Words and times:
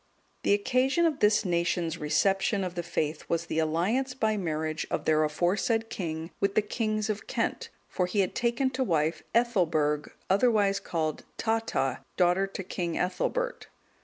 The 0.41 0.55
occasion 0.55 1.05
of 1.05 1.19
this 1.19 1.45
nation's 1.45 1.99
reception 1.99 2.63
of 2.63 2.73
the 2.73 2.81
faith 2.81 3.25
was 3.29 3.45
the 3.45 3.59
alliance 3.59 4.15
by 4.15 4.35
marriage 4.35 4.87
of 4.89 5.05
their 5.05 5.23
aforesaid 5.23 5.91
king 5.91 6.31
with 6.39 6.55
the 6.55 6.63
kings 6.63 7.07
of 7.07 7.27
Kent, 7.27 7.69
for 7.87 8.07
he 8.07 8.21
had 8.21 8.33
taken 8.33 8.71
to 8.71 8.83
wife 8.83 9.21
Ethelberg, 9.35 10.11
otherwise 10.27 10.79
called 10.79 11.23
Tata,(210) 11.37 12.03
daughter 12.17 12.47
to 12.47 12.63
King 12.63 12.97
Ethelbert. 12.97 13.67